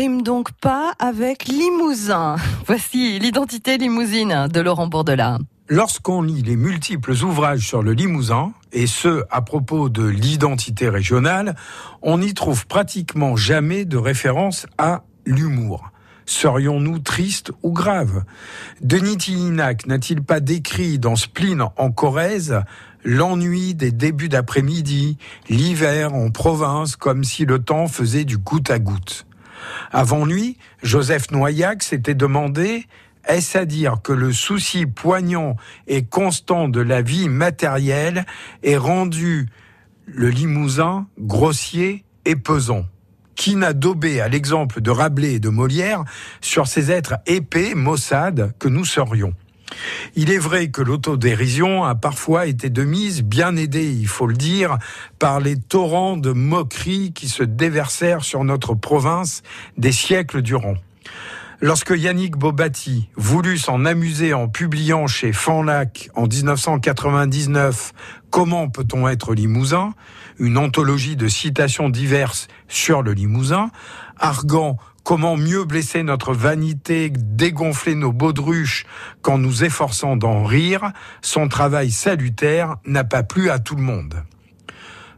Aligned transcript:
rime 0.00 0.22
donc 0.22 0.52
pas 0.52 0.94
avec 0.98 1.44
limousin. 1.44 2.36
Voici 2.66 3.18
l'identité 3.18 3.76
limousine 3.76 4.48
de 4.50 4.60
Laurent 4.60 4.86
Bourdelat. 4.86 5.36
Lorsqu'on 5.68 6.22
lit 6.22 6.40
les 6.40 6.56
multiples 6.56 7.12
ouvrages 7.22 7.66
sur 7.66 7.82
le 7.82 7.92
Limousin, 7.92 8.54
et 8.72 8.86
ce 8.86 9.24
à 9.30 9.42
propos 9.42 9.90
de 9.90 10.06
l'identité 10.06 10.88
régionale, 10.88 11.54
on 12.00 12.16
n'y 12.16 12.32
trouve 12.32 12.66
pratiquement 12.66 13.36
jamais 13.36 13.84
de 13.84 13.98
référence 13.98 14.66
à 14.78 15.02
l'humour. 15.26 15.90
Serions-nous 16.24 17.00
tristes 17.00 17.52
ou 17.62 17.70
graves? 17.72 18.24
Denis 18.80 19.18
Tillinac 19.18 19.86
n'a-t-il 19.86 20.22
pas 20.22 20.40
décrit 20.40 20.98
dans 20.98 21.16
Spleen 21.16 21.62
en 21.76 21.90
Corrèze 21.90 22.62
l'ennui 23.04 23.74
des 23.74 23.92
débuts 23.92 24.30
d'après-midi, 24.30 25.18
l'hiver 25.50 26.14
en 26.14 26.30
province 26.30 26.96
comme 26.96 27.22
si 27.22 27.44
le 27.44 27.58
temps 27.58 27.86
faisait 27.86 28.24
du 28.24 28.38
goutte 28.38 28.70
à 28.70 28.78
goutte? 28.78 29.26
Avant 29.92 30.24
lui, 30.24 30.58
Joseph 30.82 31.30
Noyac 31.30 31.82
s'était 31.82 32.14
demandé 32.14 32.86
est-ce 33.26 33.58
à 33.58 33.64
dire 33.64 33.98
que 34.02 34.12
le 34.12 34.32
souci 34.32 34.86
poignant 34.86 35.56
et 35.86 36.04
constant 36.04 36.68
de 36.68 36.80
la 36.80 37.02
vie 37.02 37.28
matérielle 37.28 38.24
est 38.62 38.76
rendu 38.76 39.48
le 40.06 40.30
Limousin 40.30 41.06
grossier 41.18 42.04
et 42.24 42.36
pesant? 42.36 42.86
Qui 43.36 43.56
n'a 43.56 43.72
daubé 43.72 44.20
à 44.20 44.28
l'exemple 44.28 44.80
de 44.80 44.90
Rabelais 44.90 45.34
et 45.34 45.38
de 45.38 45.48
Molière 45.48 46.04
sur 46.40 46.66
ces 46.66 46.90
êtres 46.90 47.18
épais, 47.26 47.74
maussades 47.74 48.52
que 48.58 48.68
nous 48.68 48.84
serions? 48.84 49.34
Il 50.16 50.30
est 50.30 50.38
vrai 50.38 50.68
que 50.68 50.82
l'autodérision 50.82 51.84
a 51.84 51.94
parfois 51.94 52.46
été 52.46 52.70
de 52.70 52.84
mise, 52.84 53.22
bien 53.22 53.56
aidée, 53.56 53.90
il 53.90 54.08
faut 54.08 54.26
le 54.26 54.34
dire, 54.34 54.78
par 55.18 55.40
les 55.40 55.56
torrents 55.56 56.16
de 56.16 56.32
moqueries 56.32 57.12
qui 57.12 57.28
se 57.28 57.42
déversèrent 57.42 58.24
sur 58.24 58.44
notre 58.44 58.74
province 58.74 59.42
des 59.76 59.92
siècles 59.92 60.42
durant. 60.42 60.74
Lorsque 61.62 61.92
Yannick 61.94 62.36
Bobati 62.36 63.10
voulut 63.16 63.58
s'en 63.58 63.84
amuser 63.84 64.32
en 64.32 64.48
publiant 64.48 65.06
chez 65.06 65.32
Fanlac 65.32 66.08
en 66.14 66.26
1999 66.26 67.92
Comment 68.30 68.70
peut-on 68.70 69.08
être 69.08 69.34
limousin 69.34 69.92
une 70.40 70.56
anthologie 70.56 71.16
de 71.16 71.28
citations 71.28 71.90
diverses 71.90 72.48
sur 72.66 73.02
le 73.02 73.12
limousin, 73.12 73.70
arguant 74.18 74.78
comment 75.10 75.36
mieux 75.36 75.64
blesser 75.64 76.04
notre 76.04 76.32
vanité, 76.34 77.10
dégonfler 77.10 77.96
nos 77.96 78.12
baudruches 78.12 78.86
qu'en 79.22 79.38
nous 79.38 79.64
efforçant 79.64 80.14
d'en 80.14 80.44
rire, 80.44 80.92
son 81.20 81.48
travail 81.48 81.90
salutaire 81.90 82.76
n'a 82.86 83.02
pas 83.02 83.24
plu 83.24 83.50
à 83.50 83.58
tout 83.58 83.74
le 83.74 83.82
monde. 83.82 84.22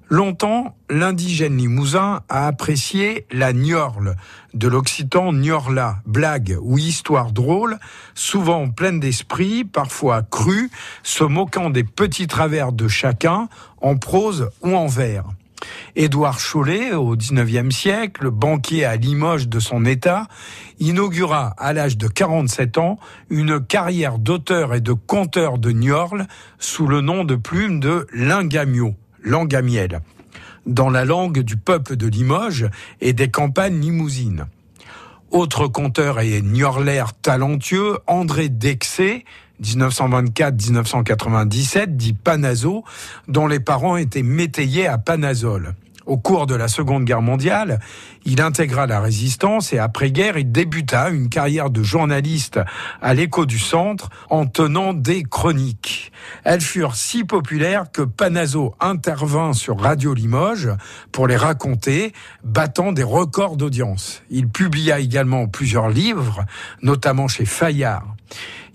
Longtemps, 0.09 0.79
l'indigène 0.89 1.59
limousin 1.59 2.23
a 2.31 2.47
apprécié 2.47 3.27
la 3.31 3.53
gnorle, 3.53 4.17
de 4.55 4.67
l'occitan 4.67 5.31
gnorla, 5.31 5.99
blague 6.07 6.57
ou 6.63 6.79
histoire 6.79 7.31
drôle, 7.31 7.79
souvent 8.15 8.71
pleine 8.71 8.99
d'esprit, 8.99 9.65
parfois 9.65 10.23
crue, 10.23 10.71
se 11.03 11.23
moquant 11.23 11.69
des 11.69 11.85
petits 11.85 12.29
travers 12.29 12.73
de 12.73 12.89
chacun, 12.89 13.51
en 13.83 13.99
prose 13.99 14.49
ou 14.63 14.75
en 14.75 14.87
vers. 14.87 15.27
Édouard 15.97 16.39
Chollet, 16.39 16.93
au 16.93 17.17
XIXe 17.17 17.75
siècle, 17.75 18.31
banquier 18.31 18.85
à 18.85 18.97
Limoges 18.97 19.49
de 19.49 19.61
son 19.61 19.85
État, 19.85 20.27
inaugura 20.79 21.55
à 21.59 21.73
l'âge 21.73 21.97
de 21.97 22.09
47 22.09 22.79
ans 22.79 22.99
une 23.31 23.61
carrière 23.65 24.19
d'auteur 24.19 24.75
et 24.75 24.81
de 24.81 24.93
conteur 24.93 25.59
de 25.59 25.71
Niorle 25.71 26.27
sous 26.59 26.87
le 26.87 27.01
nom 27.01 27.25
de 27.25 27.37
plume 27.37 27.81
de 27.81 28.07
Lingamio 28.13 28.95
langue 29.23 29.55
à 29.55 29.63
miel, 29.63 30.01
dans 30.67 30.91
la 30.91 31.05
langue 31.05 31.41
du 31.41 31.57
peuple 31.57 31.97
de 31.97 32.07
Limoges 32.07 32.69
et 33.01 33.13
des 33.13 33.31
campagnes 33.31 33.81
limousines. 33.81 34.47
Autre 35.31 35.67
conteur 35.67 36.21
et 36.21 36.43
niorlaire 36.43 37.15
talentueux, 37.15 37.99
André 38.07 38.49
Dexé, 38.49 39.25
1924-1997, 39.63 41.97
dit 41.97 42.13
Panazo, 42.13 42.85
dont 43.29 43.47
les 43.47 43.61
parents 43.61 43.97
étaient 43.97 44.23
métayers 44.23 44.87
à 44.87 44.99
Panazol. 44.99 45.75
Au 46.07 46.19
cours 46.19 46.47
de 46.47 46.55
la 46.55 46.69
Seconde 46.69 47.05
Guerre 47.05 47.23
mondiale, 47.23 47.81
il 48.25 48.41
intégra 48.41 48.87
la 48.87 49.01
résistance 49.01 49.73
et 49.73 49.79
après-guerre, 49.79 50.39
il 50.39 50.51
débuta 50.51 51.11
une 51.11 51.29
carrière 51.29 51.71
de 51.71 51.83
journaliste 51.83 52.61
à 53.01 53.15
l'écho 53.15 53.47
du 53.47 53.59
centre 53.59 54.11
en 54.31 54.47
tenant 54.47 54.95
des 54.95 55.23
chroniques. 55.23 56.13
Elles 56.45 56.61
furent 56.61 56.97
si 56.97 57.25
populaires 57.25 57.91
que 57.93 58.03
Panazo 58.03 58.75
intervint 58.81 59.53
sur 59.53 59.81
Radio 59.81 60.15
Limoges 60.15 60.71
pour 61.13 61.27
les 61.27 61.37
raconter, 61.37 62.13
battant 62.45 62.93
des 62.93 63.03
records 63.03 63.57
d'audience. 63.57 64.23
Il 64.31 64.49
publia 64.49 64.99
également 64.99 65.47
plusieurs 65.47 65.89
livres, 65.89 66.45
notamment 66.83 67.29
chez 67.29 67.45
Fayard. 67.45 68.15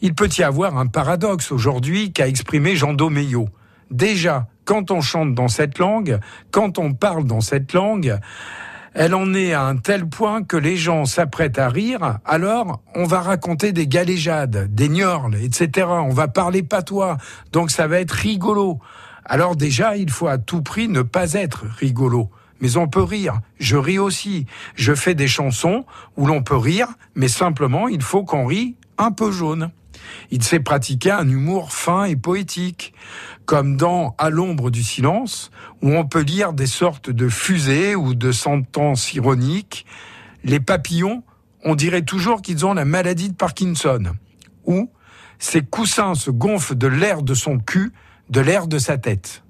Il 0.01 0.13
peut 0.13 0.29
y 0.37 0.43
avoir 0.43 0.77
un 0.77 0.87
paradoxe 0.87 1.51
aujourd'hui 1.51 2.11
qu'a 2.11 2.27
exprimé 2.27 2.75
Jean 2.75 2.93
Domeillot. 2.93 3.49
Déjà, 3.89 4.47
quand 4.67 4.91
on 4.91 4.99
chante 4.99 5.33
dans 5.33 5.47
cette 5.47 5.79
langue, 5.79 6.19
quand 6.51 6.77
on 6.77 6.93
parle 6.93 7.23
dans 7.23 7.39
cette 7.39 7.71
langue, 7.71 8.19
elle 8.93 9.15
en 9.15 9.33
est 9.33 9.53
à 9.53 9.63
un 9.63 9.77
tel 9.77 10.07
point 10.07 10.43
que 10.43 10.57
les 10.57 10.75
gens 10.75 11.05
s'apprêtent 11.05 11.57
à 11.57 11.69
rire, 11.69 12.19
alors 12.25 12.81
on 12.93 13.05
va 13.05 13.21
raconter 13.21 13.71
des 13.71 13.87
galéjades, 13.87 14.67
des 14.75 14.89
gnorles, 14.89 15.37
etc. 15.41 15.87
On 15.87 16.09
va 16.09 16.27
parler 16.27 16.63
patois, 16.63 17.17
donc 17.53 17.71
ça 17.71 17.87
va 17.87 18.01
être 18.01 18.11
rigolo. 18.11 18.79
Alors 19.23 19.55
déjà, 19.55 19.95
il 19.95 20.09
faut 20.09 20.27
à 20.27 20.37
tout 20.37 20.61
prix 20.61 20.89
ne 20.89 21.01
pas 21.01 21.33
être 21.33 21.65
rigolo. 21.79 22.29
Mais 22.59 22.75
on 22.75 22.89
peut 22.89 23.03
rire. 23.03 23.39
Je 23.59 23.77
ris 23.77 23.99
aussi. 23.99 24.47
Je 24.75 24.93
fais 24.95 25.15
des 25.15 25.27
chansons 25.27 25.85
où 26.17 26.25
l'on 26.25 26.43
peut 26.43 26.57
rire, 26.57 26.87
mais 27.15 27.29
simplement, 27.29 27.87
il 27.87 28.01
faut 28.01 28.23
qu'on 28.23 28.45
rit 28.45 28.75
un 28.97 29.11
peu 29.11 29.31
jaune. 29.31 29.69
Il 30.31 30.43
sait 30.43 30.59
pratiquer 30.59 31.11
un 31.11 31.27
humour 31.27 31.71
fin 31.71 32.05
et 32.05 32.15
poétique, 32.15 32.93
comme 33.45 33.77
dans 33.77 34.15
À 34.17 34.29
l'ombre 34.29 34.69
du 34.69 34.83
silence, 34.83 35.51
où 35.81 35.91
on 35.91 36.05
peut 36.05 36.21
lire 36.21 36.53
des 36.53 36.67
sortes 36.67 37.09
de 37.09 37.29
fusées 37.29 37.95
ou 37.95 38.13
de 38.13 38.31
sentences 38.31 39.13
ironiques. 39.13 39.85
Les 40.43 40.59
papillons, 40.59 41.23
on 41.63 41.75
dirait 41.75 42.03
toujours 42.03 42.41
qu'ils 42.41 42.65
ont 42.65 42.73
la 42.73 42.85
maladie 42.85 43.29
de 43.29 43.35
Parkinson. 43.35 44.03
Ou 44.65 44.89
ces 45.39 45.61
coussins 45.61 46.15
se 46.15 46.31
gonflent 46.31 46.75
de 46.75 46.87
l'air 46.87 47.21
de 47.21 47.33
son 47.33 47.59
cul, 47.59 47.93
de 48.29 48.41
l'air 48.41 48.67
de 48.67 48.79
sa 48.79 48.97
tête. 48.97 49.43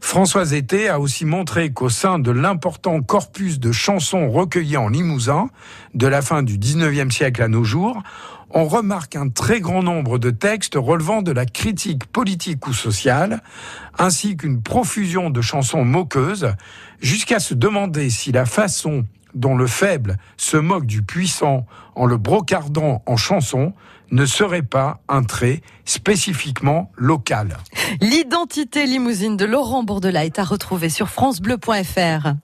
Françoise 0.00 0.52
Été 0.52 0.88
a 0.88 1.00
aussi 1.00 1.24
montré 1.24 1.72
qu'au 1.72 1.88
sein 1.88 2.18
de 2.18 2.30
l'important 2.30 3.00
corpus 3.02 3.58
de 3.58 3.72
chansons 3.72 4.30
recueillies 4.30 4.76
en 4.76 4.88
Limousin, 4.88 5.48
de 5.94 6.06
la 6.06 6.22
fin 6.22 6.42
du 6.42 6.58
19e 6.58 7.10
siècle 7.10 7.42
à 7.42 7.48
nos 7.48 7.64
jours, 7.64 8.02
on 8.50 8.66
remarque 8.66 9.16
un 9.16 9.28
très 9.28 9.60
grand 9.60 9.82
nombre 9.82 10.18
de 10.18 10.30
textes 10.30 10.76
relevant 10.76 11.22
de 11.22 11.32
la 11.32 11.46
critique 11.46 12.06
politique 12.06 12.66
ou 12.66 12.72
sociale, 12.72 13.42
ainsi 13.98 14.36
qu'une 14.36 14.62
profusion 14.62 15.30
de 15.30 15.40
chansons 15.40 15.84
moqueuses, 15.84 16.54
jusqu'à 17.00 17.40
se 17.40 17.54
demander 17.54 18.10
si 18.10 18.32
la 18.32 18.46
façon 18.46 19.04
dont 19.34 19.56
le 19.56 19.66
faible 19.66 20.16
se 20.36 20.56
moque 20.56 20.86
du 20.86 21.02
puissant 21.02 21.66
en 21.94 22.06
le 22.06 22.16
brocardant 22.16 23.02
en 23.06 23.16
chanson 23.16 23.74
ne 24.10 24.24
serait 24.24 24.62
pas 24.62 25.00
un 25.08 25.24
trait 25.24 25.62
spécifiquement 25.84 26.90
local. 26.96 27.58
L'identité 28.00 28.86
limousine 28.86 29.36
de 29.36 29.44
Laurent 29.44 29.82
Bourdelat 29.82 30.24
est 30.24 30.38
à 30.38 30.44
retrouver 30.44 30.88
sur 30.88 31.08
francebleu.fr. 31.08 32.34